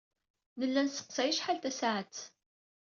Nella 0.59 0.81
nesseqsay 0.85 1.31
acḥal 1.31 1.57
tasaɛet. 1.59 2.17